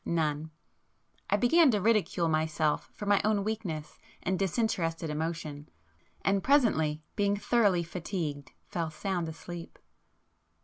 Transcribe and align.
None. 0.03 0.49
I 1.29 1.37
began 1.37 1.69
to 1.69 1.79
ridicule 1.79 2.27
myself 2.27 2.89
for 2.91 3.05
my 3.05 3.21
own 3.23 3.43
weakness 3.43 3.99
and 4.23 4.39
disinterested 4.39 5.11
emotion,—and 5.11 6.43
presently, 6.43 7.03
being 7.15 7.37
thoroughly 7.37 7.83
fatigued, 7.83 8.51
fell 8.67 8.89
sound 8.89 9.29
asleep. 9.29 9.77